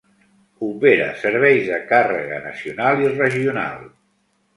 Opera 0.67 1.09
serveis 1.23 1.67
de 1.73 1.77
càrrega 1.91 2.39
nacional 2.47 3.05
i 3.05 3.13
regional. 3.13 3.85